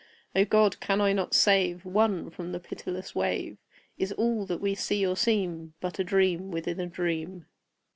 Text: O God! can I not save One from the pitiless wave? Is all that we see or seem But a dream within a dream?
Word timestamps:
O 0.35 0.45
God! 0.45 0.79
can 0.79 0.99
I 0.99 1.13
not 1.13 1.35
save 1.35 1.85
One 1.85 2.31
from 2.31 2.53
the 2.53 2.59
pitiless 2.59 3.13
wave? 3.13 3.59
Is 3.99 4.11
all 4.13 4.47
that 4.47 4.57
we 4.59 4.73
see 4.73 5.05
or 5.05 5.15
seem 5.15 5.75
But 5.79 5.99
a 5.99 6.03
dream 6.03 6.49
within 6.49 6.79
a 6.79 6.87
dream? 6.87 7.45